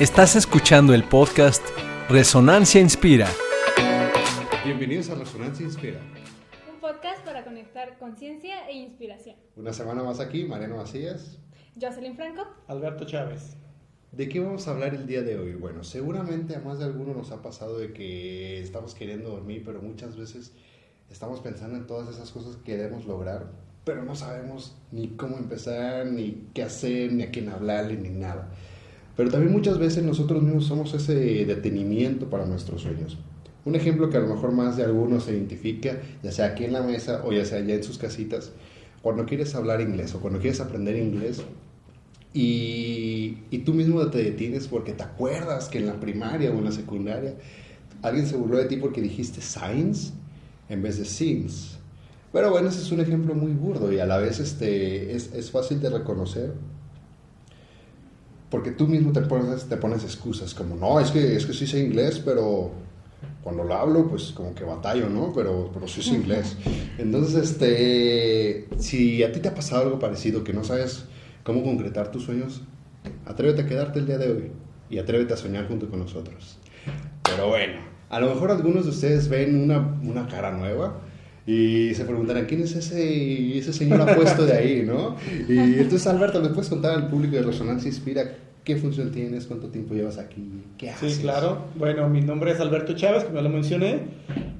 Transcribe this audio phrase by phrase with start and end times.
[0.00, 1.62] Estás escuchando el podcast
[2.08, 3.28] Resonancia Inspira.
[4.64, 6.00] Bienvenidos a Resonancia Inspira.
[6.72, 9.36] Un podcast para conectar conciencia e inspiración.
[9.56, 11.36] Una semana más aquí, Mariano Macías.
[11.78, 12.46] Jocelyn Franco.
[12.66, 13.58] Alberto Chávez.
[14.12, 15.52] ¿De qué vamos a hablar el día de hoy?
[15.52, 19.82] Bueno, seguramente a más de alguno nos ha pasado de que estamos queriendo dormir, pero
[19.82, 20.54] muchas veces
[21.10, 23.52] estamos pensando en todas esas cosas que queremos lograr,
[23.84, 28.50] pero no sabemos ni cómo empezar, ni qué hacer, ni a quién hablarle, ni nada.
[29.16, 33.18] Pero también muchas veces nosotros mismos somos ese detenimiento para nuestros sueños.
[33.64, 36.72] Un ejemplo que a lo mejor más de algunos se identifica, ya sea aquí en
[36.72, 38.52] la mesa o ya sea allá en sus casitas,
[39.02, 41.42] cuando quieres hablar inglés o cuando quieres aprender inglés
[42.32, 43.32] y,
[43.64, 47.34] tú mismo te detienes porque te acuerdas que en la primaria o en la secundaria
[48.02, 50.12] alguien se burló de ti porque dijiste science
[50.68, 51.78] en vez de sims.
[52.32, 55.50] Pero bueno, ese es un ejemplo muy burdo y a la vez este, es, es
[55.50, 56.54] fácil de reconocer
[58.50, 61.66] porque tú mismo te pones, te pones excusas, como, no, es que, es que sí
[61.66, 62.72] sé inglés, pero
[63.42, 65.32] cuando lo hablo, pues como que batallo, ¿no?
[65.34, 66.56] Pero, pero sí sé inglés.
[66.98, 71.04] Entonces, este, si a ti te ha pasado algo parecido, que no sabes
[71.42, 72.62] cómo concretar tus sueños,
[73.24, 74.50] atrévete a quedarte el día de hoy
[74.90, 76.58] y atrévete a soñar junto con nosotros.
[77.22, 77.80] Pero bueno,
[78.10, 81.00] a lo mejor algunos de ustedes ven una, una cara nueva
[81.46, 85.16] y se preguntarán, ¿quién es ese, ese señor apuesto de ahí, no?
[85.48, 88.22] Y entonces, Alberto, ¿le puedes contar al público de Resonancia Inspira
[88.64, 91.14] qué función tienes, cuánto tiempo llevas aquí, qué haces?
[91.14, 91.64] Sí, claro.
[91.76, 94.00] Bueno, mi nombre es Alberto Chávez, como ya lo mencioné.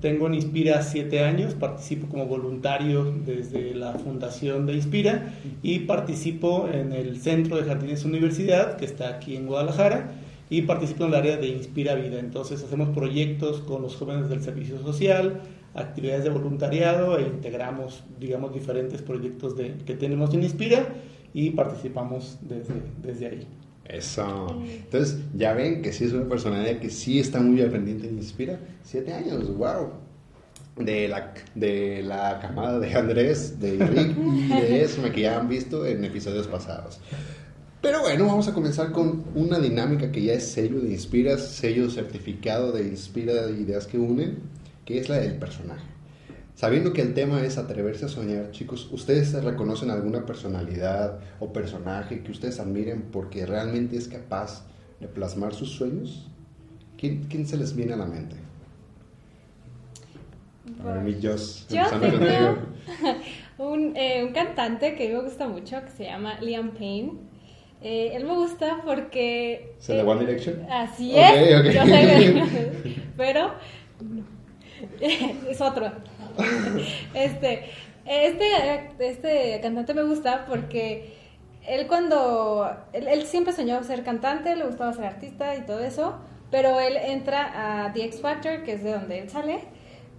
[0.00, 6.68] Tengo en Inspira siete años, participo como voluntario desde la fundación de Inspira y participo
[6.72, 10.12] en el Centro de Jardines Universidad, que está aquí en Guadalajara
[10.48, 12.18] y participo en el área de Inspira Vida.
[12.18, 15.42] Entonces hacemos proyectos con los jóvenes del servicio social,
[15.74, 20.86] actividades de voluntariado e integramos, digamos, diferentes proyectos de, que tenemos en Inspira
[21.34, 23.46] y participamos desde, desde ahí.
[23.92, 24.62] Eso.
[24.68, 28.14] Entonces, ya ven que sí es una personalidad que sí está muy al pendiente de
[28.14, 28.60] Inspira.
[28.84, 29.90] Siete años, wow.
[30.76, 35.48] De la, de la camada de Andrés, de Rick y de Esme que ya han
[35.48, 37.00] visto en episodios pasados.
[37.82, 41.90] Pero bueno, vamos a comenzar con una dinámica que ya es sello de Inspira, sello
[41.90, 44.38] certificado de Inspira de Ideas que Unen,
[44.84, 45.84] que es la del personaje.
[46.54, 51.52] Sabiendo que el tema es atreverse a soñar, chicos, ¿ustedes se reconocen alguna personalidad o
[51.52, 54.64] personaje que ustedes admiren porque realmente es capaz
[55.00, 56.28] de plasmar sus sueños?
[56.98, 58.36] ¿Quién, quién se les viene a la mente?
[60.84, 62.18] A ver, mi Joss, Yo tengo
[63.58, 67.12] un, eh, un cantante que me gusta mucho que se llama Liam Payne.
[67.82, 69.74] Eh, él me gusta porque...
[69.80, 70.66] ¿Es el de eh, One Direction?
[70.70, 71.60] Así Ok, es.
[71.60, 71.74] ok.
[71.74, 73.52] yo sé, pero
[75.48, 75.90] es otro.
[77.14, 77.70] Este,
[78.06, 81.16] este, este cantante me gusta porque
[81.66, 86.18] él cuando, él, siempre soñó ser cantante, le gustaba ser artista y todo eso,
[86.50, 89.60] pero él entra a The X Factor, que es de donde él sale,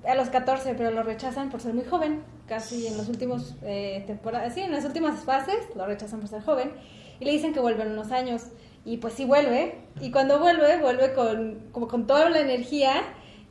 [0.08, 4.04] a los 14, pero lo rechazan por ser muy joven, casi en los últimos eh,
[4.08, 6.72] temporadas, sí, en las últimas fases lo rechazan por ser joven
[7.20, 8.48] y le dicen que vuelve en unos años
[8.84, 13.04] y pues sí vuelve y cuando vuelve vuelve con como con toda la energía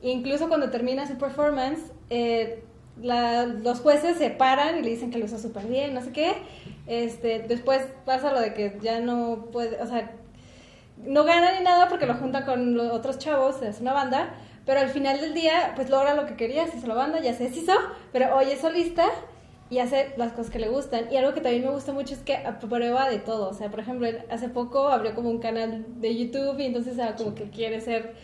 [0.03, 1.81] incluso cuando termina su performance
[2.11, 2.63] eh,
[3.01, 6.13] la- los jueces se paran y le dicen que lo hizo súper bien, no sé
[6.13, 6.35] qué.
[6.87, 10.11] Este, después pasa lo de que ya no puede, o sea,
[10.99, 14.35] no gana ni nada porque lo junta con los otros chavos, es una banda,
[14.67, 17.33] pero al final del día, pues logra lo que quería, se hizo la banda, ya
[17.33, 17.73] se deshizo,
[18.13, 19.07] pero hoy es solista
[19.71, 21.11] y hace las cosas que le gustan.
[21.11, 23.81] Y algo que también me gusta mucho es que prueba de todo, o sea, por
[23.81, 27.81] ejemplo, hace poco abrió como un canal de YouTube y entonces ah, como que quiere
[27.81, 28.15] ser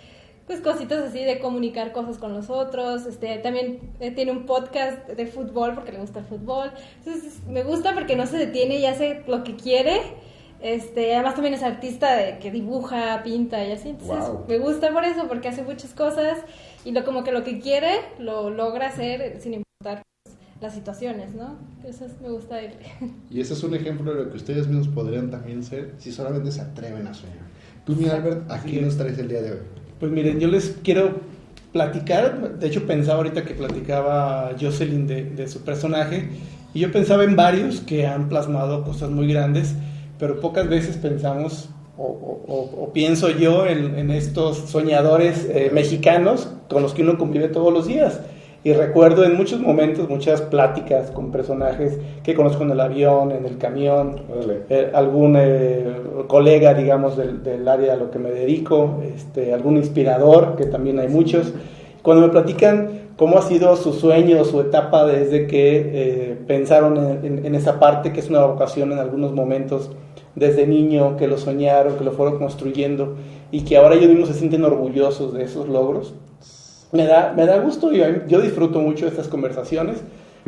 [0.47, 5.07] pues cositas así de comunicar cosas con los otros, este, también eh, tiene un podcast
[5.09, 6.71] de fútbol porque le gusta el fútbol,
[7.05, 10.01] entonces me gusta porque no se detiene y hace lo que quiere,
[10.61, 14.45] este, además también es artista de, que dibuja, pinta y así, entonces Wow.
[14.49, 16.39] me gusta por eso, porque hace muchas cosas
[16.85, 21.35] y lo como que lo que quiere lo logra hacer sin importar pues, las situaciones,
[21.35, 21.57] ¿no?
[21.85, 22.73] Eso es- me gusta de él.
[23.31, 26.51] Y ese es un ejemplo de lo que ustedes mismos podrían también ser si solamente
[26.53, 27.45] se atreven a soñar.
[27.85, 29.59] Tú, mi Albert, ¿a quién nos traes el día de hoy?
[30.01, 31.11] Pues miren, yo les quiero
[31.73, 36.29] platicar, de hecho pensaba ahorita que platicaba Jocelyn de, de su personaje,
[36.75, 39.75] y yo pensaba en varios que han plasmado cosas muy grandes,
[40.19, 46.49] pero pocas veces pensamos, o, o- o- pienso yo en, en estos soñadores eh, mexicanos
[46.69, 48.21] con los que uno convive todos los días.
[48.67, 53.45] Y recuerdo en muchos momentos, muchas pláticas con personajes que conozco en el avión, en
[53.47, 54.63] el camión, Órale.
[54.69, 55.85] eh, algún eh,
[56.27, 60.99] colega, digamos, del, del área a lo que me dedico, este, algún inspirador, que también
[60.99, 61.55] hay muchos.
[62.03, 67.25] Cuando me platican cómo ha sido su sueño, su etapa desde que eh, pensaron en,
[67.25, 69.93] en- en esa parte, que es una vocación en algunos momentos
[70.35, 73.15] desde niño, que lo soñaron, que lo fueron construyendo
[73.53, 76.15] y que ahora ellos mismos se sienten orgullosos de esos logros.
[76.97, 80.03] Me da, me da gusto y yo disfruto mucho estas conversaciones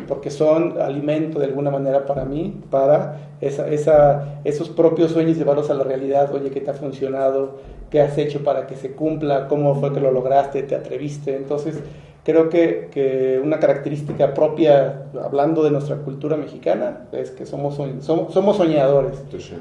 [0.06, 5.68] porque son alimento de alguna manera para mí, para esa, esa, esos propios sueños llevarlos
[5.68, 6.32] a la realidad.
[6.34, 7.58] Oye, ¿qué te ha funcionado?
[7.90, 9.48] ¿Qué has hecho para que se cumpla?
[9.48, 10.62] ¿Cómo fue que lo lograste?
[10.62, 11.36] ¿Te atreviste?
[11.36, 11.80] Entonces,
[12.28, 18.34] creo que, que una característica propia, hablando de nuestra cultura mexicana, es que somos, somos,
[18.34, 19.18] somos soñadores.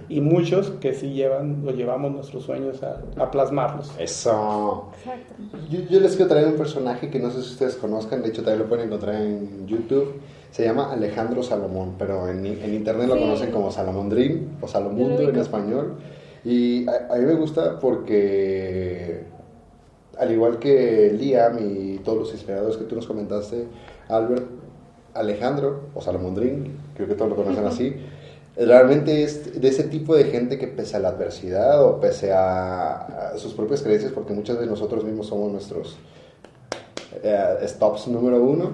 [0.09, 3.93] Y muchos que sí llevan, lo llevamos nuestros sueños a, a plasmarlos.
[3.97, 4.89] Eso.
[5.69, 8.43] Yo, yo, les quiero traer un personaje que no sé si ustedes conozcan, de hecho
[8.43, 10.19] también lo pueden encontrar en YouTube.
[10.51, 15.37] Se llama Alejandro Salomón, pero en, en internet lo conocen como Salomondrín o Salomundo en
[15.37, 15.99] español.
[16.43, 19.36] Y a, a mí me gusta porque
[20.19, 23.65] al igual que Liam y todos los inspiradores que tú nos comentaste,
[24.07, 24.45] Albert,
[25.13, 27.95] Alejandro o Salomondrín, creo que todos lo conocen así,
[28.55, 33.33] realmente es de ese tipo de gente que pese a la adversidad o pese a,
[33.37, 35.97] sus propias creencias, porque muchas de nosotros mismos somos nuestros
[37.23, 38.73] eh, stops número uno,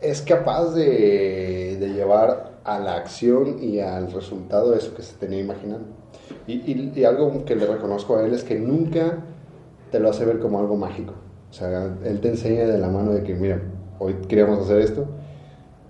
[0.00, 5.40] es capaz de, de, llevar a la acción y al resultado eso que se tenía
[5.40, 5.86] imaginando.
[6.46, 9.24] Y, y, y algo que le reconozco a él es que nunca
[9.94, 11.12] te lo hace ver como algo mágico.
[11.48, 13.62] O sea, él te enseña de la mano de que, mira,
[14.00, 15.06] hoy queríamos hacer esto,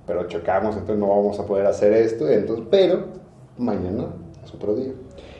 [0.06, 3.06] pero chocamos, entonces no vamos a poder hacer esto, entonces, pero
[3.56, 4.08] mañana
[4.44, 4.92] es otro día.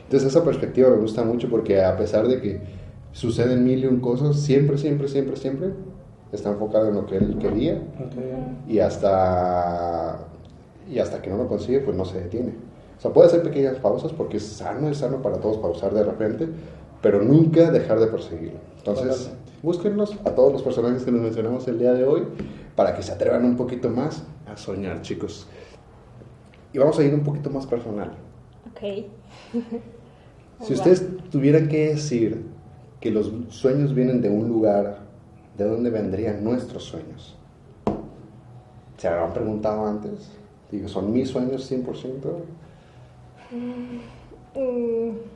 [0.05, 2.59] Entonces esa perspectiva me gusta mucho porque a pesar de que
[3.11, 5.69] suceden mil y un cosas, siempre, siempre, siempre, siempre
[6.31, 7.83] está enfocado en lo que él quería
[8.67, 10.21] y hasta
[10.91, 12.53] y hasta que no lo consigue, pues no se detiene.
[12.97, 16.03] O sea, puede hacer pequeñas pausas porque es sano, es sano para todos pausar de
[16.03, 16.47] repente,
[17.05, 18.57] pero nunca dejar de perseguirlo.
[18.79, 19.29] Entonces,
[19.61, 22.23] búsquennos a todos los personajes que nos mencionamos el día de hoy
[22.75, 25.45] para que se atrevan un poquito más a soñar, chicos.
[26.73, 28.09] Y vamos a ir un poquito más personal.
[28.71, 29.05] Ok.
[30.61, 32.43] si ustedes tuvieran que decir
[32.99, 34.97] que los sueños vienen de un lugar,
[35.59, 37.37] ¿de dónde vendrían nuestros sueños?
[38.97, 40.31] ¿Se habrán preguntado antes?
[40.71, 41.83] Digo, ¿son mis sueños 100%?
[43.51, 45.34] Mm, mm.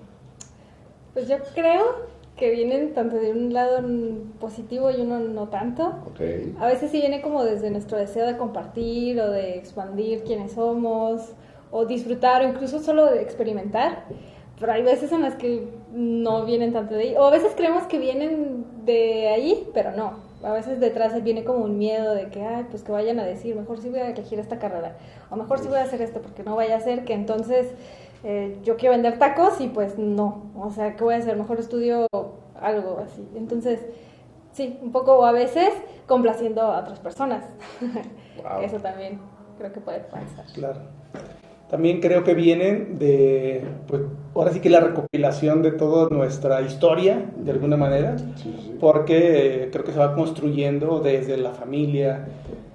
[1.14, 2.08] Pues yo creo
[2.40, 3.82] que vienen tanto de un lado
[4.40, 5.96] positivo y uno no tanto.
[6.12, 6.56] Okay.
[6.60, 11.34] A veces sí viene como desde nuestro deseo de compartir o de expandir quiénes somos
[11.72, 14.06] o disfrutar o incluso solo de experimentar.
[14.60, 17.16] Pero hay veces en las que no vienen tanto de ahí.
[17.18, 20.30] O a veces creemos que vienen de ahí, pero no.
[20.42, 23.56] A veces detrás viene como un miedo de que, ay, pues que vayan a decir,
[23.56, 24.98] mejor sí voy a elegir esta carrera.
[25.30, 27.68] O mejor sí voy a hacer esto porque no vaya a ser que entonces
[28.24, 31.38] eh, yo quiero vender tacos y pues no, o sea, ¿qué voy a hacer?
[31.38, 32.08] Mejor estudio
[32.60, 33.28] algo así.
[33.36, 33.86] Entonces,
[34.52, 35.70] sí, un poco a veces
[36.08, 37.46] complaciendo a otras personas.
[38.40, 38.62] Wow.
[38.62, 39.20] Eso también
[39.58, 40.46] creo que puede pasar.
[40.54, 40.80] Claro.
[41.70, 44.02] También creo que vienen de, pues,
[44.34, 48.16] ahora sí que la recopilación de toda nuestra historia, de alguna manera,
[48.80, 52.28] porque eh, creo que se va construyendo desde la familia,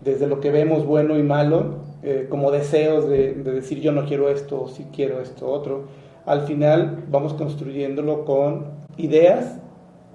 [0.03, 4.05] desde lo que vemos bueno y malo, eh, como deseos de, de, decir yo no
[4.05, 5.87] quiero esto, o sí quiero esto, otro.
[6.27, 8.67] Al final vamos construyéndolo con
[8.99, 9.59] ideas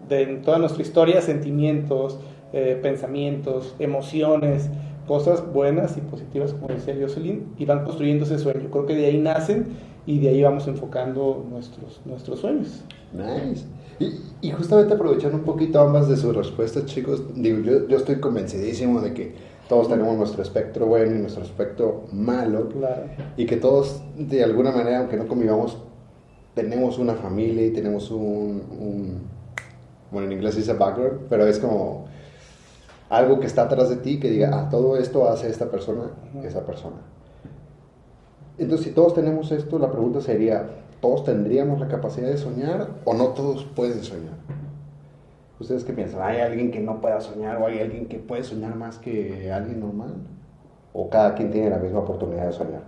[0.08, 2.20] de toda nuestra historia, sentimientos,
[2.54, 4.70] eh, pensamientos, emociones,
[5.08, 8.70] cosas buenas y positivas, como decía Jocelyn, y van construyendo ese sueño.
[8.70, 9.68] Creo que de ahí nacen
[10.06, 12.84] y de ahí vamos enfocando nuestros, nuestros sueños.
[13.14, 13.66] Nice.
[14.00, 18.20] Y, y, justamente aprovechando un poquito ambas de sus respuestas, chicos, digo, yo, yo estoy
[18.20, 19.34] convencidísimo de que
[19.70, 22.68] todos tenemos nuestro espectro bueno y nuestro espectro malo.
[22.70, 23.04] Claro.
[23.38, 25.78] Y que todos, de alguna manera, aunque no convivamos,
[26.56, 29.22] tenemos una familia y tenemos un, un
[30.12, 32.08] bueno, en inglés dice background, pero es como
[33.10, 36.02] algo que está atrás de ti que diga, ah, todo esto hace esta persona,
[36.34, 36.46] uh -huh.
[36.46, 36.98] esa persona.
[38.58, 40.68] Entonces, si todos tenemos esto, la pregunta sería,
[41.00, 44.34] ¿todos tendríamos la capacidad de soñar o no todos pueden soñar?
[45.60, 46.22] ¿Ustedes qué piensan?
[46.22, 49.82] ¿Hay alguien que no pueda soñar o hay alguien que puede soñar más que alguien
[49.82, 50.16] normal?
[50.94, 52.84] ¿O cada quien tiene la misma oportunidad de soñar?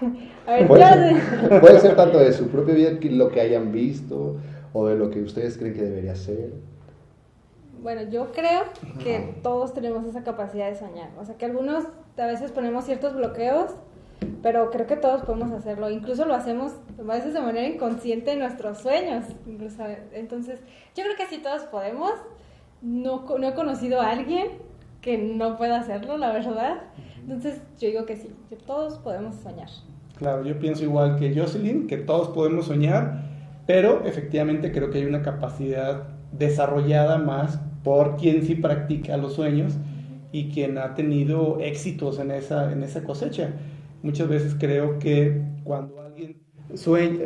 [0.46, 3.72] A ver, puede, ser, puede ser tanto de su propia vida que lo que hayan
[3.72, 4.36] visto
[4.72, 6.52] o de lo que ustedes creen que debería ser.
[7.82, 8.62] Bueno, yo creo
[9.02, 11.10] que todos tenemos esa capacidad de soñar.
[11.20, 11.84] O sea, que algunos
[12.16, 13.70] a veces ponemos ciertos bloqueos,
[14.42, 15.90] pero creo que todos podemos hacerlo.
[15.90, 19.24] Incluso lo hacemos a veces de manera inconsciente en nuestros sueños.
[19.46, 19.82] Incluso,
[20.12, 20.60] entonces,
[20.94, 22.12] yo creo que sí todos podemos.
[22.82, 24.48] No, no he conocido a alguien
[25.00, 26.82] que no pueda hacerlo, la verdad.
[27.20, 29.68] Entonces, yo digo que sí, que todos podemos soñar.
[30.16, 33.24] Claro, yo pienso igual que Jocelyn, que todos podemos soñar,
[33.66, 39.74] pero efectivamente creo que hay una capacidad desarrollada más por quien sí practica los sueños
[40.32, 43.50] y quien ha tenido éxitos en esa, en esa cosecha.
[44.06, 46.36] Muchas veces creo que cuando alguien
[46.74, 47.18] sueña,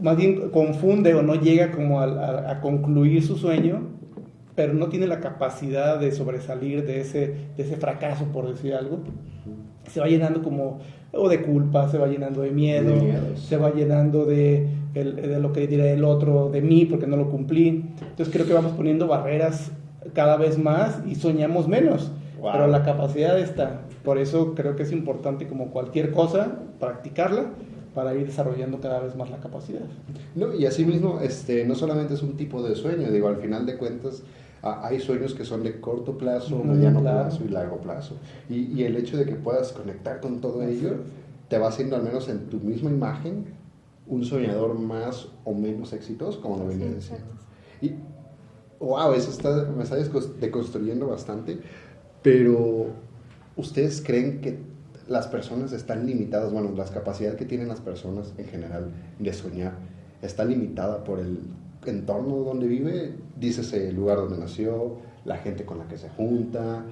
[0.00, 3.82] más bien confunde o no llega como a, a, concluir su sueño,
[4.54, 9.00] pero no tiene la capacidad de sobresalir de ese, de ese fracaso, por decir algo,
[9.88, 10.80] se va llenando como
[11.12, 12.94] o de culpa, se va llenando de miedo,
[13.34, 17.30] se va llenando de, de, lo que dirá el otro de mí porque no lo
[17.30, 17.84] cumplí.
[18.00, 19.70] Entonces creo que vamos poniendo barreras
[20.14, 22.10] cada vez más y soñamos menos,
[22.52, 23.82] pero la capacidad está.
[24.04, 27.50] Por eso creo que es importante como cualquier cosa, practicarla
[27.94, 29.86] para ir desarrollando cada vez más la capacidad.
[30.34, 33.76] No, y asimismo, este, no solamente es un tipo de sueño, digo, al final de
[33.76, 34.22] cuentas,
[34.62, 38.16] hay sueños que son de corto plazo, mediano plazo y largo plazo.
[38.50, 40.96] Y, y, el hecho de que puedas conectar con todo ello
[41.48, 43.46] te va haciendo, al menos en tu misma imagen,
[44.06, 47.26] un soñador más o menos exitoso, como lo venía diciendo.
[47.80, 47.92] Y,
[48.80, 51.60] wow, eso está, me está deconstruyendo bastante,
[52.26, 52.88] pero
[53.54, 54.58] ¿ustedes creen que
[55.06, 58.90] las personas están limitadas, bueno, las capacidades que tienen las personas en general
[59.20, 59.74] de soñar
[60.22, 61.38] está limitada por el
[61.86, 66.86] entorno donde vive, dícese el lugar donde nació, la gente con la que se junta,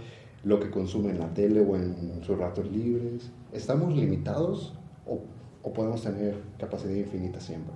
[0.44, 3.32] lo que consume en la tele o en sus ratos libres.
[3.52, 4.72] ¿Estamos limitados
[5.04, 5.20] o,
[5.64, 7.74] o podemos tener capacidad infinita siempre?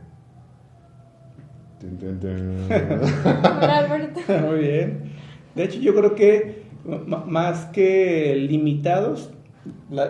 [4.49, 5.11] Muy bien.
[5.57, 6.58] De hecho, yo creo que
[6.89, 9.31] más que limitados,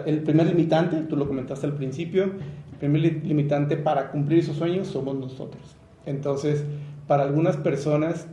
[0.06, 4.86] el primer limitante, tú lo comentaste al principio, el primer limitante para cumplir sus sueños
[4.86, 5.76] somos nosotros.
[6.06, 6.64] Entonces,
[7.06, 8.28] para algunas personas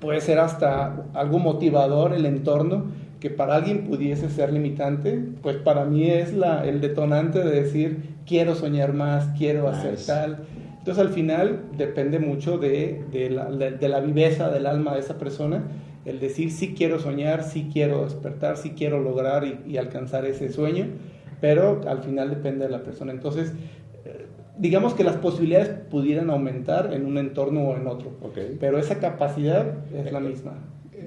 [0.00, 2.84] puede ser hasta algo motivador el entorno
[3.20, 8.16] que para alguien pudiese ser limitante, pues para mí es la, el detonante de decir
[8.26, 10.44] quiero soñar más, quiero hacer tal.
[10.78, 15.18] Entonces al final depende mucho de, de, la, de, la, viveza del alma de esa
[15.18, 15.64] persona,
[16.08, 20.50] el decir sí quiero soñar, sí quiero despertar, sí quiero lograr y, y alcanzar ese
[20.50, 20.86] sueño,
[21.40, 23.12] pero al final depende de la persona.
[23.12, 23.52] Entonces
[24.58, 28.10] digamos que las posibilidades pudieran aumentar en un entorno o en otro.
[28.60, 30.54] Pero esa capacidad es la misma.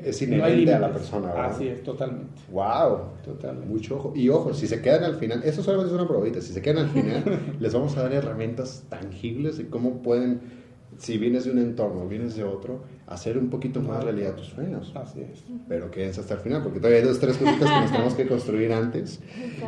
[0.03, 1.51] Es inherente a la persona, ¿verdad?
[1.51, 2.41] Así es, totalmente.
[2.51, 2.99] ¡Wow!
[3.23, 3.67] Totalmente.
[3.67, 4.13] Mucho ojo.
[4.15, 6.85] Y ojo, si se quedan al final, eso solamente es una probadita, si se quedan
[6.85, 7.23] al final,
[7.59, 10.41] les vamos a dar herramientas tangibles de cómo pueden,
[10.97, 14.91] si vienes de un entorno, vienes de otro, hacer un poquito más realidad tus sueños.
[14.95, 15.43] Así es.
[15.67, 18.27] Pero quédense hasta el final, porque todavía hay dos, tres cositas que nos tenemos que
[18.27, 19.19] construir antes.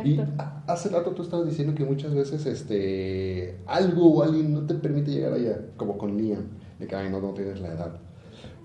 [0.04, 0.18] Y
[0.66, 5.10] hace rato tú estabas diciendo que muchas veces este, algo o alguien no te permite
[5.10, 6.44] llegar allá, como con Liam,
[6.78, 8.00] de que no, no tienes la edad.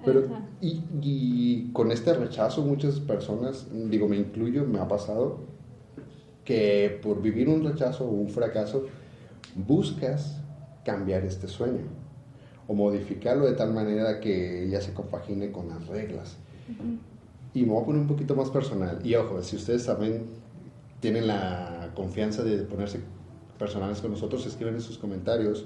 [0.05, 0.23] Pero,
[0.61, 5.41] y, y, con este rechazo, muchas personas, digo, me incluyo, me ha pasado,
[6.45, 8.85] que por vivir un rechazo o un fracaso,
[9.55, 10.41] buscas
[10.85, 11.98] cambiar este sueño
[12.69, 16.37] o modificarlo de tal manera que ya se compagine con las reglas.
[17.55, 18.99] Y me voy a poner un poquito más personal.
[19.03, 20.25] Y ojo, si ustedes también
[20.99, 22.99] tienen la confianza de ponerse
[23.57, 25.65] personales con nosotros, escriben en sus comentarios.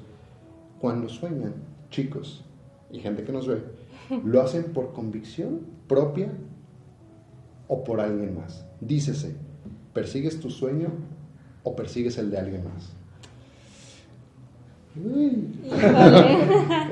[0.80, 1.56] Cuando sueñan,
[1.90, 2.46] chicos
[2.90, 3.62] y gente que nos ve,
[4.24, 6.32] ¿lo hacen por convicción propia
[7.68, 8.66] o por alguien más?
[8.80, 9.36] Dícese,
[9.94, 10.88] ¿persigues tu sueño
[11.64, 12.94] o persigues el de alguien más?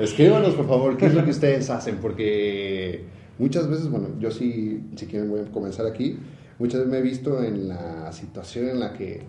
[0.00, 3.04] Escríbanos, por favor, qué es lo que ustedes hacen, porque
[3.38, 6.18] muchas veces, bueno, yo sí, si quieren voy a comenzar aquí,
[6.58, 9.22] muchas veces me he visto en la situación en la que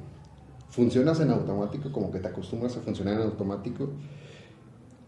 [0.70, 3.92] funcionas en automático, como que te acostumbras a funcionar en automático,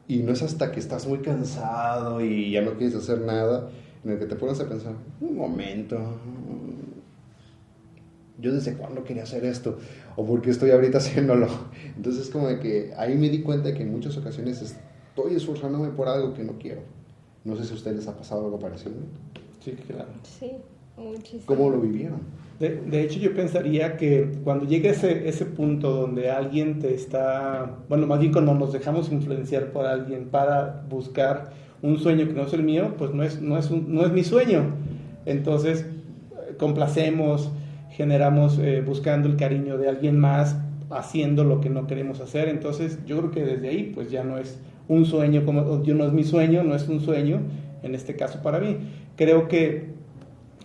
[0.07, 3.71] y no es hasta que estás muy cansado y ya no quieres hacer nada,
[4.03, 5.97] en el que te pones a pensar, un momento,
[8.37, 9.79] yo desde cuándo quería hacer esto
[10.15, 11.47] o por qué estoy ahorita haciéndolo.
[11.95, 15.89] Entonces como de que ahí me di cuenta de que en muchas ocasiones estoy esforzándome
[15.89, 16.81] por algo que no quiero.
[17.43, 18.95] No sé si a ustedes les ha pasado algo parecido.
[19.63, 20.09] Sí, claro.
[20.23, 20.51] Sí,
[20.97, 21.43] muchísimo.
[21.45, 22.19] ¿Cómo lo vivieron?
[22.59, 27.79] De, de, hecho, yo pensaría que cuando llegue ese, ese punto donde alguien te está,
[27.89, 32.43] bueno, más bien cuando nos dejamos influenciar por alguien para buscar un sueño que no
[32.43, 34.73] es el mío, pues no es, no es, un, no es mi sueño.
[35.25, 35.85] Entonces,
[36.57, 37.51] complacemos,
[37.95, 40.57] generamos eh, buscando el cariño de alguien más,
[40.89, 42.49] haciendo lo que no queremos hacer.
[42.49, 44.59] Entonces yo creo que desde ahí pues ya no es
[44.89, 47.39] un sueño, como yo no es mi sueño, no es un sueño,
[47.83, 48.77] en este caso para mí.
[49.15, 49.95] Creo que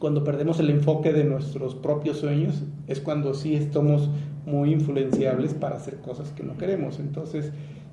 [0.00, 4.10] cuando perdemos el enfoque de nuestros propios sueños es cuando sí estamos
[4.44, 6.98] muy influenciables para hacer cosas que no queremos.
[6.98, 7.52] Entonces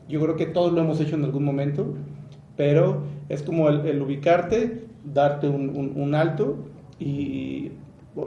[0.10, 1.94] yo creo que todos lo hemos hecho en algún momento,
[2.56, 6.58] pero es como el, ubicarte, darte un, un alto
[7.00, 7.70] y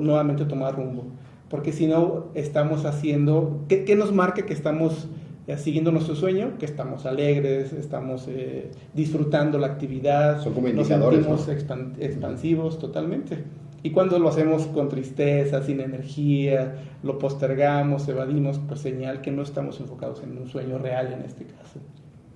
[0.00, 1.04] nuevamente tomar rumbo.
[1.48, 5.08] Porque si no, estamos haciendo, ¿qué, qué nos marca que estamos
[5.46, 6.52] eh, siguiendo nuestro sueño?
[6.58, 13.38] Que estamos alegres, estamos eh, disfrutando la actividad, Son como nos sentimos expansivos totalmente.
[13.82, 19.42] Y cuando lo hacemos con tristeza, sin energía, lo postergamos, evadimos, pues señal que no
[19.42, 21.80] estamos enfocados en un sueño real en este caso.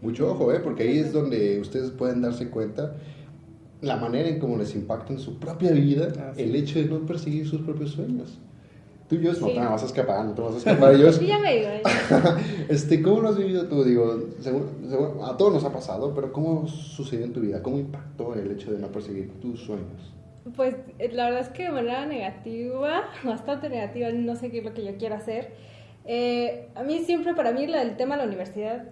[0.00, 0.60] Mucho ojo, ¿eh?
[0.60, 2.94] porque ahí es donde ustedes pueden darse cuenta
[3.86, 6.42] la manera en cómo les impacta en su propia vida Ah, sí.
[6.42, 8.38] el hecho de no perseguir sus propios sueños.
[9.08, 9.52] Tú y yo no Sí.
[9.54, 10.96] te vas a escapar, no te vas a escapar.
[10.96, 11.70] Yo, Sí, ya me iba.
[11.82, 12.38] ya.
[12.68, 13.84] este, ¿Cómo lo has vivido tú?
[13.84, 17.62] Digo, seguro- seguro- a todos nos ha pasado, pero ¿cómo sucedió en tu vida?
[17.62, 20.12] ¿Cómo impactó el hecho de no perseguir tus sueños?
[20.56, 24.64] Pues eh, la verdad es que de manera negativa, bastante negativa, no sé qué es
[24.64, 25.52] lo que yo quiero hacer.
[26.06, 28.84] Eh, a mí siempre, para mí, el tema de la universidad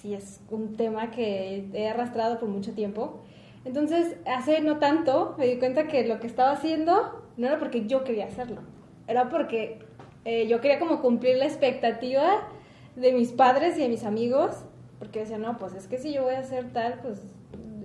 [0.00, 3.20] sí es un tema que he arrastrado por mucho tiempo.
[3.64, 7.86] Entonces, hace no tanto me di cuenta que lo que estaba haciendo no era porque
[7.86, 8.62] yo quería hacerlo,
[9.06, 9.78] era porque
[10.24, 12.48] eh, yo quería como cumplir la expectativa
[12.96, 14.64] de mis padres y de mis amigos,
[14.98, 17.20] porque decían, no, pues es que si yo voy a hacer tal, pues...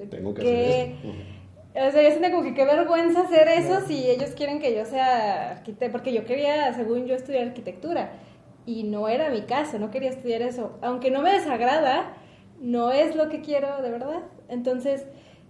[0.09, 1.07] Tengo que ¿qué- hacer esto.
[1.87, 4.85] O sea, yo siento como que qué vergüenza hacer eso si ellos quieren que yo
[4.85, 8.11] sea arquitecta, porque yo quería, según yo, estudiar arquitectura.
[8.65, 10.77] Y no era mi caso, no quería estudiar eso.
[10.81, 12.13] Aunque no me desagrada,
[12.61, 14.21] no es lo que quiero de verdad.
[14.47, 15.05] Entonces,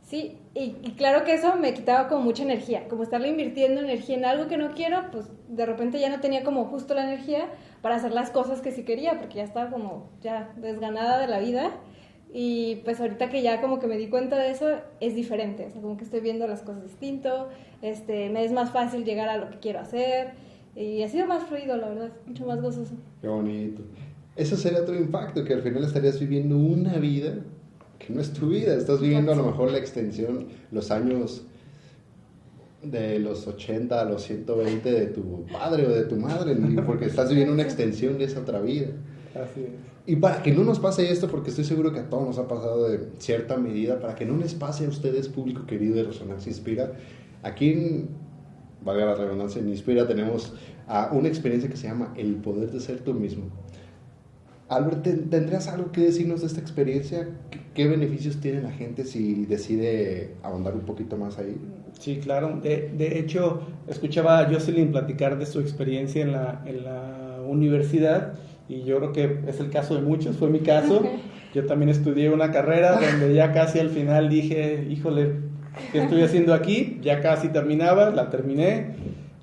[0.05, 4.25] sí, y, claro que eso me quitaba como mucha energía, como estarle invirtiendo energía en
[4.25, 7.49] algo que no quiero, pues de repente ya no tenía como justo la energía
[7.81, 11.39] para hacer las cosas que sí quería, porque ya estaba como ya desganada de la
[11.39, 11.71] vida.
[12.37, 14.67] Y pues ahorita que ya como que me di cuenta de eso,
[14.99, 15.67] es diferente.
[15.67, 17.47] O sea, como que estoy viendo las cosas distinto,
[17.81, 20.33] este, me es más fácil llegar a lo que quiero hacer.
[20.75, 22.95] Y ha sido más fluido, la verdad, mucho más gozoso.
[23.21, 23.83] Qué bonito.
[24.35, 27.35] Eso sería otro impacto, que al final estarías viviendo una vida
[27.99, 28.75] que no es tu vida.
[28.75, 31.43] Estás viviendo a lo mejor la extensión, los años
[32.81, 37.29] de los 80 a los 120 de tu padre o de tu madre, porque estás
[37.29, 38.87] viviendo una extensión de esa otra vida.
[39.33, 39.95] Así es.
[40.07, 42.47] Y para que no nos pase esto, porque estoy seguro que a todos nos ha
[42.47, 46.51] pasado de cierta medida, para que no les pase a ustedes, público querido de Resonancia
[46.51, 46.93] Inspira,
[47.41, 48.09] aquí en,
[48.83, 50.53] valga la redundancia, en Inspira tenemos
[50.87, 53.45] a una experiencia que se llama El Poder de Ser Tú Mismo.
[54.67, 57.27] Albert, ¿ten- ¿tendrías algo que decirnos de esta experiencia?
[57.51, 61.55] ¿Qué, qué beneficios tiene la gente si decide ahondar un poquito más ahí?
[61.99, 62.59] Sí, claro.
[62.61, 68.33] De, de hecho, escuchaba a Jocelyn platicar de su experiencia en la, en la universidad
[68.67, 71.03] y yo creo que es el caso de muchos, fue mi caso.
[71.53, 75.31] Yo también estudié una carrera donde ya casi al final dije, híjole,
[75.91, 76.99] ¿qué estoy haciendo aquí?
[77.01, 78.87] Ya casi terminaba, la terminé,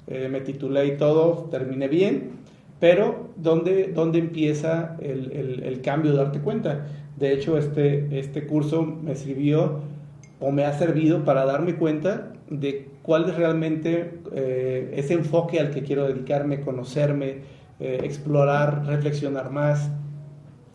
[0.09, 2.42] eh, me titulé y todo, terminé bien,
[2.83, 5.31] pero ¿dónde, dónde empieza el,
[5.65, 6.89] el- cambio darte cuenta?
[7.17, 9.79] De hecho, este, este curso me sirvió
[10.41, 15.71] o me ha servido para darme cuenta de cuál es realmente eh, ese enfoque al
[15.71, 17.37] que quiero dedicarme, conocerme,
[17.79, 19.93] eh, explorar, reflexionar más,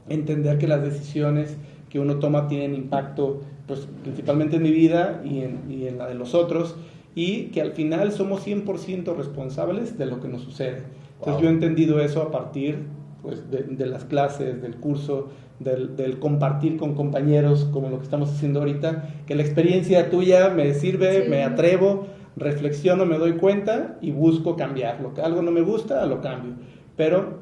[0.09, 1.57] entender que las decisiones
[1.89, 6.07] que uno toma tienen impacto pues, principalmente en mi vida y en, y en la
[6.07, 6.77] de los otros
[7.15, 10.83] y que al final somos 100% responsables de lo que nos sucede.
[11.19, 11.41] Entonces Wow.
[11.43, 12.85] yo he entendido eso a partir
[13.21, 18.03] pues, de, de las clases, del curso, del, del compartir con compañeros como lo que
[18.03, 21.29] estamos haciendo ahorita, que la experiencia tuya me sirve, Sí.
[21.29, 25.13] me atrevo, reflexiono, me doy cuenta y busco cambiarlo.
[25.15, 26.53] Que algo no me gusta, lo cambio.
[26.95, 27.39] Pero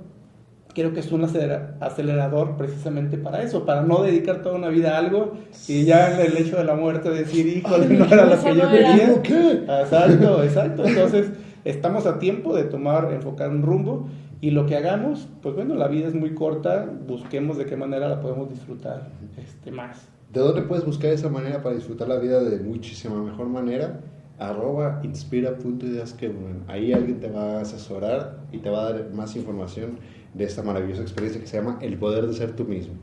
[0.74, 4.96] creo que es un acelera- acelerador precisamente para eso, para no dedicar toda una vida
[4.96, 5.34] a algo
[5.68, 8.70] y ya en el hecho de la muerte decir, híjole, no era lo que yo
[8.72, 9.82] quería.
[9.82, 10.86] Exacto, exacto.
[10.86, 11.32] Entonces,
[11.66, 14.08] estamos a tiempo de tomar, enfocar un rumbo
[14.40, 18.08] y lo que hagamos, pues bueno, la vida es muy corta, busquemos de qué manera
[18.08, 20.08] la podemos disfrutar este, más.
[20.32, 24.02] ¿De dónde puedes buscar esa manera para disfrutar la vida de muchísima mejor manera?
[24.38, 26.64] Arroba inspira.ideas que unen.
[26.68, 29.98] Ahí alguien te va a asesorar y te va a dar más información
[30.34, 32.96] de esta maravillosa experiencia que se llama El Poder de Ser Tú Mismo.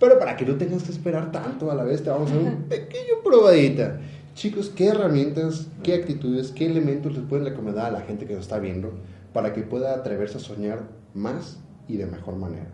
[0.00, 2.44] Pero para que no tengas que esperar tanto a la vez, te vamos a dar
[2.44, 4.00] un pequeño probadita.
[4.34, 8.42] Chicos, ¿qué herramientas, qué actitudes, qué elementos les pueden recomendar a la gente que nos
[8.42, 8.92] está viendo
[9.32, 12.70] para que pueda atreverse a soñar más y de mejor manera?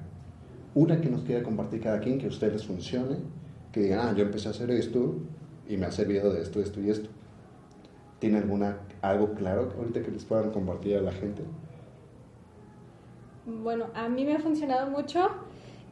[0.75, 3.17] Una que nos quiera compartir cada quien, que a ustedes les funcione,
[3.73, 5.17] que digan, ah, yo empecé a hacer esto
[5.67, 7.09] y me ha servido de esto, esto y esto.
[8.19, 11.43] ¿Tiene alguna, algo claro ahorita que les puedan compartir a la gente?
[13.47, 15.31] Bueno, a mí me ha funcionado mucho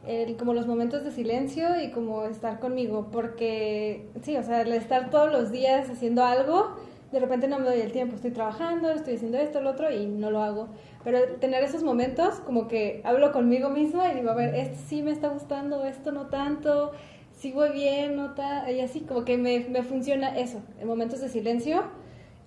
[0.07, 4.73] el, como los momentos de silencio y como estar conmigo, porque sí, o sea, el
[4.73, 6.75] estar todos los días haciendo algo,
[7.11, 10.05] de repente no me doy el tiempo, estoy trabajando, estoy haciendo esto, lo otro y
[10.05, 10.67] no lo hago.
[11.03, 15.01] Pero tener esos momentos como que hablo conmigo misma y digo, a ver, esto sí
[15.01, 16.91] me está gustando, esto no tanto,
[17.31, 21.29] sigo bien, no ta-", y así como que me, me funciona eso, en momentos de
[21.29, 21.83] silencio,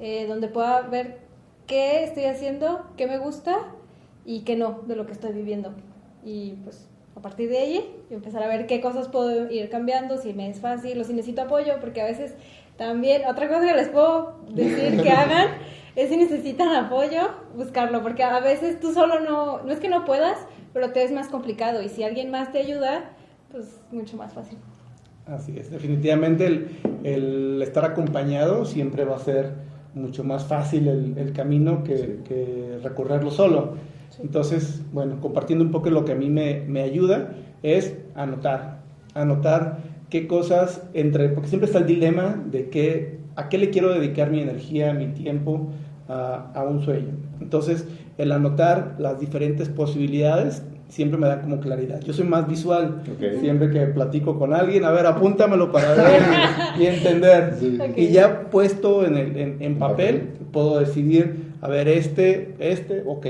[0.01, 1.19] eh, donde pueda ver
[1.67, 3.59] qué estoy haciendo, qué me gusta
[4.25, 5.73] y qué no de lo que estoy viviendo.
[6.25, 10.19] Y pues a partir de ahí yo empezar a ver qué cosas puedo ir cambiando,
[10.19, 12.35] si me es fácil o si necesito apoyo, porque a veces
[12.77, 15.49] también, otra cosa que les puedo decir que hagan
[15.97, 20.05] es si necesitan apoyo, buscarlo, porque a veces tú solo no, no es que no
[20.05, 20.39] puedas,
[20.73, 23.11] pero te es más complicado y si alguien más te ayuda,
[23.51, 24.59] pues mucho más fácil.
[25.27, 29.55] Así es, definitivamente el, el estar acompañado siempre va a ser
[29.95, 33.75] mucho más fácil el, el camino que, que, recorrerlo solo.
[34.21, 38.81] Entonces, bueno, compartiendo un poco lo que a mí me, me ayuda es anotar,
[39.15, 39.79] anotar
[40.11, 44.31] qué cosas entre, porque siempre está el dilema de qué, a qué le quiero dedicar
[44.31, 45.69] mi energía, mi tiempo
[46.09, 47.13] a, a un sueño.
[47.41, 52.01] Entonces, el anotar las diferentes posibilidades siempre me da como claridad.
[52.01, 53.03] Yo soy más visual.
[53.17, 53.41] Okay.
[53.41, 56.23] Siempre que platico con alguien, a ver, apúntamelo para ver
[56.79, 57.57] y, y entender.
[57.59, 57.79] Sí.
[57.81, 58.05] Okay.
[58.05, 60.47] Y ya puesto en, el, en, en papel, okay.
[60.51, 63.27] puedo decidir, a ver, este, este, ok,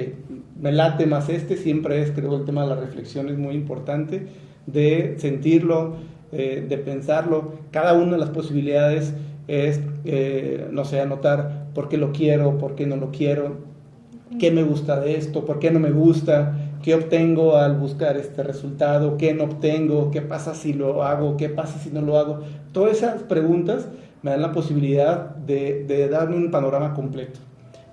[0.60, 1.56] me late más este.
[1.56, 4.26] Siempre es, creo, el tema de la reflexión es muy importante,
[4.66, 5.96] de sentirlo,
[6.32, 7.52] eh, de pensarlo.
[7.70, 9.14] Cada una de las posibilidades
[9.46, 13.56] es, eh, no sé, anotar por qué lo quiero, por qué no lo quiero,
[14.38, 18.42] qué me gusta de esto, por qué no me gusta qué obtengo al buscar este
[18.42, 22.40] resultado, qué no obtengo, qué pasa si lo hago, qué pasa si no lo hago.
[22.72, 23.88] Todas esas preguntas
[24.22, 27.40] me dan la posibilidad de, de darme un panorama completo.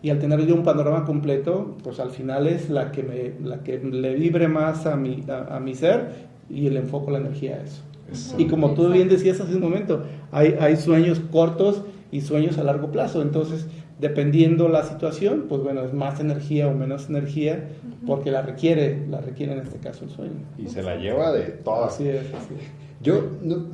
[0.06, 3.64] Y al tener yo un panorama completo, pues al final es la que, me, la
[3.64, 7.56] que le vibre más a mi, a, a mi ser y le enfoco la energía
[7.56, 7.82] a eso.
[8.08, 8.44] Exacto.
[8.44, 12.64] Y como tú bien decías hace un momento, hay, hay sueños cortos y sueños a
[12.64, 13.24] largo plazo.
[13.24, 13.66] Entonces,
[14.00, 17.68] dependiendo la situación, pues bueno, es más energía o menos energía,
[18.06, 20.36] porque la requiere, la requiere en este caso el sueño.
[20.60, 21.96] Y se la lleva de todas.
[21.96, 23.02] Así es, así es.
[23.02, 23.66] Yo, no,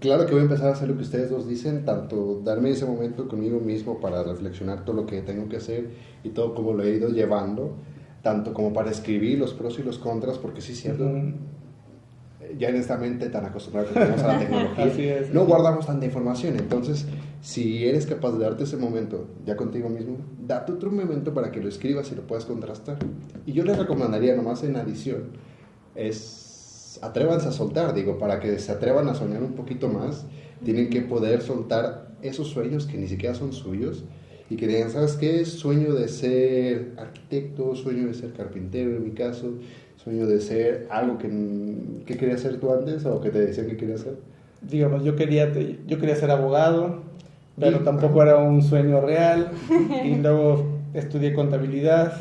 [0.00, 2.86] claro que voy a empezar a hacer lo que ustedes dos dicen, tanto darme ese
[2.86, 5.90] momento conmigo mismo para reflexionar todo lo que tengo que hacer
[6.22, 7.76] y todo como lo he ido llevando,
[8.22, 11.04] tanto como para escribir los pros y los contras, porque sí, cierto.
[11.04, 11.34] Uh -huh
[12.58, 14.38] ya en esta mente tan acostumbrada que tenemos a la
[14.74, 15.46] tecnología, es, no sí.
[15.46, 16.56] guardamos tanta información.
[16.56, 17.06] Entonces,
[17.40, 21.60] si eres capaz de darte ese momento ya contigo mismo, date otro momento para que
[21.60, 22.98] lo escribas y lo puedas contrastar.
[23.44, 25.30] Y yo les recomendaría, nomás en adición,
[25.94, 26.45] es
[27.02, 30.26] atrévanse a soltar, digo, para que se atrevan a soñar un poquito más,
[30.64, 34.04] tienen que poder soltar esos sueños que ni siquiera son suyos
[34.48, 35.44] y que digan, ¿sabes qué?
[35.44, 39.54] Sueño de ser arquitecto, sueño de ser carpintero en mi caso,
[39.96, 41.28] sueño de ser algo que,
[42.06, 44.16] que querías ser tú antes o que te decían que querías ser?
[44.62, 45.52] Digamos, yo quería,
[45.86, 47.02] yo quería ser abogado,
[47.58, 49.50] pero tampoco era un sueño real.
[50.04, 52.18] Y luego estudié contabilidad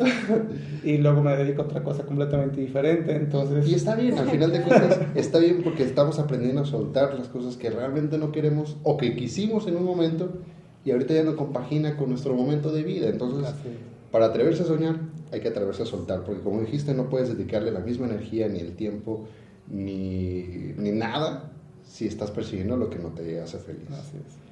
[0.84, 3.16] y luego me dedico a otra cosa completamente diferente.
[3.16, 3.68] Entonces...
[3.68, 7.28] Y está bien, al final de cuentas, está bien porque estamos aprendiendo a soltar las
[7.28, 10.30] cosas que realmente no queremos o que quisimos en un momento
[10.84, 13.10] y ahorita ya no compagina con nuestro momento de vida.
[13.10, 13.54] Entonces,
[14.12, 15.00] para atreverse a soñar,
[15.32, 18.60] hay que atreverse a soltar, porque como dijiste, no puedes dedicarle la misma energía, ni
[18.60, 19.26] el tiempo,
[19.68, 21.52] ni, ni nada
[21.84, 23.90] si estás persiguiendo lo que no te hace feliz.
[23.92, 24.45] Así es.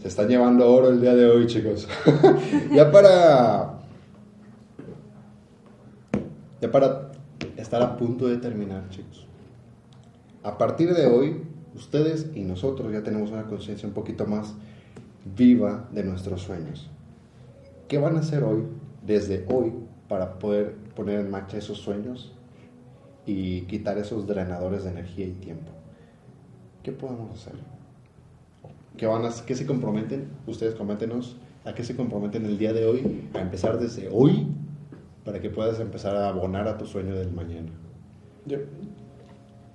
[0.00, 1.88] Se están llevando oro el día de hoy, chicos.
[2.72, 3.80] ya para.
[6.60, 7.12] Ya para
[7.56, 9.26] estar a punto de terminar, chicos.
[10.42, 11.42] A partir de hoy,
[11.74, 14.54] ustedes y nosotros ya tenemos una conciencia un poquito más
[15.36, 16.90] viva de nuestros sueños.
[17.88, 18.64] ¿Qué van a hacer hoy,
[19.06, 19.72] desde hoy,
[20.08, 22.32] para poder poner en marcha esos sueños
[23.26, 25.72] y quitar esos drenadores de energía y tiempo?
[26.82, 27.54] ¿Qué podemos hacer?
[28.96, 30.28] ¿Qué, van a, qué se comprometen?
[30.46, 34.46] Ustedes coméntenos a qué se comprometen el día de hoy, a empezar desde hoy,
[35.24, 37.70] para que puedas empezar a abonar a tu sueño del mañana.
[38.46, 38.58] Yo,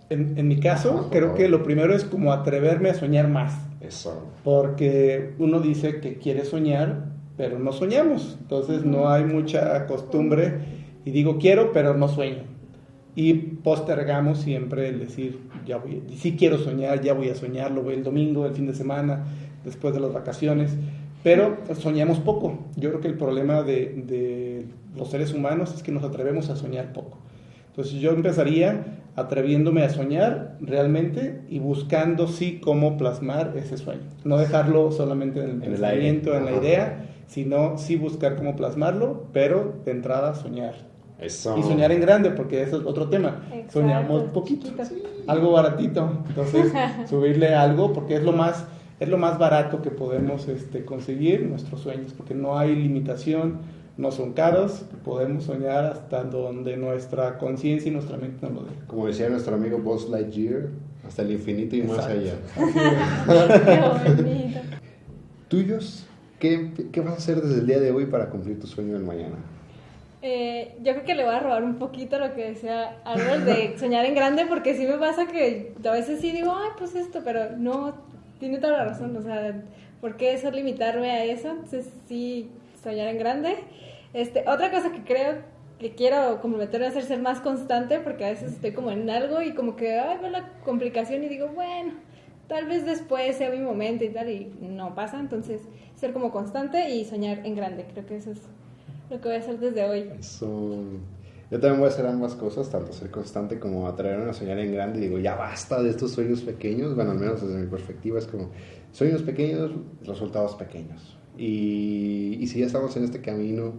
[0.10, 3.58] en, en mi caso, ah, creo que lo primero es como atreverme a soñar más.
[3.82, 4.27] Eso.
[4.43, 8.38] Porque uno dice que quiere soñar, pero no soñamos.
[8.41, 10.60] Entonces no hay mucha costumbre
[11.05, 12.43] y digo quiero, pero no sueño.
[13.19, 17.84] Y postergamos siempre el decir, ya voy, sí quiero soñar, ya voy a soñar, lo
[17.84, 19.25] voy el domingo, el fin de semana,
[19.65, 20.77] después de las vacaciones,
[21.21, 22.60] pero soñamos poco.
[22.77, 26.55] Yo creo que el problema de, de los seres humanos es que nos atrevemos a
[26.55, 27.17] soñar poco.
[27.67, 28.86] Entonces yo empezaría
[29.17, 34.03] atreviéndome a soñar realmente y buscando sí cómo plasmar ese sueño.
[34.23, 38.55] No dejarlo solamente en el en pensamiento, el en la idea, sino sí buscar cómo
[38.55, 40.75] plasmarlo, pero de entrada soñar.
[41.19, 41.58] Eso.
[41.58, 43.43] Y soñar en grande, porque eso es otro tema.
[43.51, 43.73] Exacto.
[43.73, 44.69] Soñamos poquito,
[45.27, 46.23] algo baratito.
[46.27, 46.71] Entonces,
[47.10, 48.65] subirle algo, porque es lo más,
[48.99, 53.58] es lo más barato que podemos este, conseguir, nuestros sueños, porque no hay limitación,
[53.97, 58.86] no son caros, podemos soñar hasta donde nuestra conciencia y nuestra mente nos lo dejen.
[58.88, 60.69] Como decía nuestro amigo Buzz Lightyear,
[61.05, 62.01] hasta el infinito y Exacto.
[62.01, 62.34] más allá.
[63.65, 64.60] Qué bonito.
[65.49, 66.05] ¿Tuyos?
[66.39, 69.03] ¿Qué, ¿Qué vas a hacer desde el día de hoy para cumplir tu sueño del
[69.03, 69.36] mañana?
[70.21, 73.77] Eh, yo creo que le voy a robar un poquito lo que decía Albert de
[73.79, 77.21] soñar en grande, porque sí me pasa que a veces sí digo, ay, pues esto,
[77.23, 77.95] pero no,
[78.39, 79.63] tiene toda la razón, o sea,
[80.01, 81.51] ¿por qué eso limitarme a eso?
[81.51, 82.49] Entonces sí,
[82.84, 83.55] soñar en grande.
[84.13, 85.38] Este, otra cosa que creo
[85.79, 89.41] que quiero comprometerme a hacer ser más constante porque a veces estoy como en algo
[89.41, 91.93] y como que ay, veo la complicación y digo, bueno,
[92.47, 95.62] tal vez después sea mi momento y tal y no pasa, entonces
[95.95, 98.41] ser como constante y soñar en grande, creo que eso es
[99.10, 100.10] lo que voy a hacer desde hoy.
[100.19, 100.84] Eso.
[101.52, 104.72] Yo también voy a hacer ambas cosas, tanto ser constante como atraerme a soñar en
[104.72, 105.00] grande.
[105.00, 106.95] Y digo, ya basta de estos sueños pequeños.
[106.95, 108.52] Bueno, al menos desde mi perspectiva es como
[108.91, 109.72] sueños pequeños,
[110.04, 111.17] resultados pequeños.
[111.38, 113.74] Y, y si ya estamos en este camino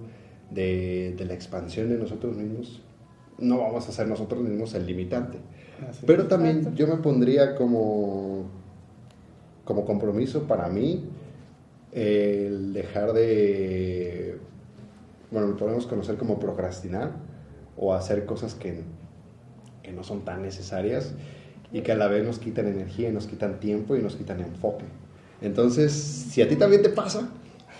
[0.50, 2.82] de, de, la expansión de nosotros mismos,
[3.38, 5.38] no vamos a ser nosotros mismos el limitante.
[5.88, 6.76] Así Pero también Exacto.
[6.76, 8.46] yo me pondría como,
[9.64, 11.04] como compromiso para mí
[11.92, 14.38] el dejar de,
[15.30, 17.12] bueno, lo podemos conocer como procrastinar
[17.76, 18.82] o hacer cosas que,
[19.82, 21.14] que no son tan necesarias
[21.72, 24.40] y que a la vez nos quitan energía y nos quitan tiempo y nos quitan
[24.40, 24.84] enfoque.
[25.40, 27.30] Entonces, si a ti también te pasa,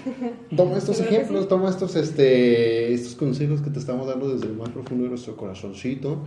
[0.57, 4.71] toma estos ejemplos, toma estos, este, estos consejos que te estamos dando desde el más
[4.71, 6.19] profundo de nuestro corazoncito,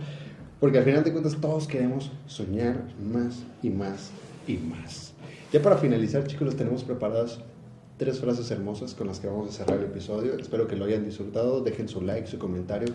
[0.60, 4.10] porque al final de cuentas todos queremos soñar más y más
[4.46, 5.12] y más.
[5.52, 7.40] Ya para finalizar, chicos, les tenemos preparadas
[7.96, 10.34] tres frases hermosas con las que vamos a cerrar el episodio.
[10.38, 12.88] Espero que lo hayan disfrutado, dejen su like, su comentario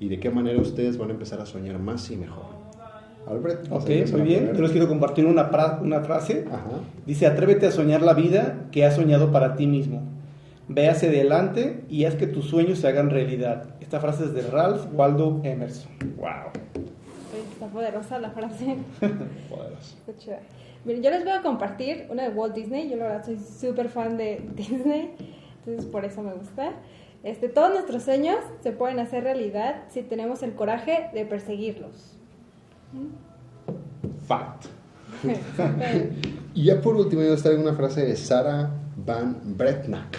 [0.00, 2.44] y de qué manera ustedes van a empezar a soñar más y mejor.
[3.26, 4.52] Albert, ok, muy bien.
[4.54, 5.50] Yo les quiero compartir una,
[5.82, 6.44] una frase.
[6.46, 6.80] Ajá.
[7.06, 10.02] Dice, atrévete a soñar la vida que has soñado para ti mismo.
[10.68, 13.74] Ve hacia adelante y haz que tus sueños se hagan realidad.
[13.80, 15.90] Esta frase es de Ralph Waldo Emerson.
[16.16, 16.52] Wow.
[17.56, 18.76] Está poderosa la frase.
[19.48, 20.40] Poderosa.
[20.84, 22.90] Miren, yo les voy a compartir una de Walt Disney.
[22.90, 25.14] Yo la verdad soy súper fan de Disney.
[25.60, 26.74] Entonces por eso me gusta.
[27.24, 32.18] Este, todos nuestros sueños se pueden hacer realidad si tenemos el coraje de perseguirlos.
[34.28, 34.66] Fact.
[36.54, 40.18] y ya por último, yo traigo una frase de Sarah Van Bretnack.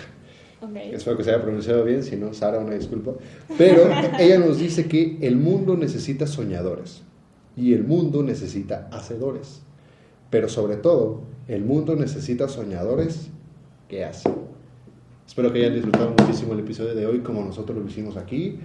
[0.59, 0.95] Okay.
[0.95, 3.11] Espero que se haya pronunciado bien, si no, Sara, una disculpa.
[3.59, 7.03] Pero ella nos dice que el mundo necesita soñadores
[7.57, 9.61] y el mundo necesita hacedores.
[10.29, 13.29] Pero sobre todo, el mundo necesita soñadores
[13.89, 14.33] que hacen.
[15.25, 18.59] Espero que hayan disfrutado muchísimo el episodio de hoy como nosotros lo hicimos aquí.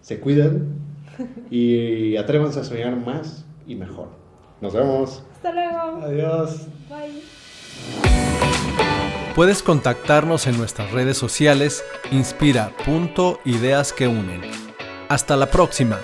[0.00, 0.66] Se cuidan
[1.50, 4.08] y atrévanse a soñar más y mejor.
[4.60, 5.22] Nos vemos.
[5.32, 6.02] Hasta luego.
[6.02, 6.66] Adiós.
[6.88, 7.22] Bye.
[9.34, 14.40] Puedes contactarnos en nuestras redes sociales inspira.ideas que unen.
[15.08, 15.98] Hasta la próxima.